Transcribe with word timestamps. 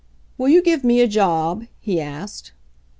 'Will 0.35 0.49
you 0.49 0.63
give 0.63 0.83
me 0.83 0.99
a 0.99 1.07
job?" 1.07 1.67
he 1.79 2.01
asked. 2.01 2.53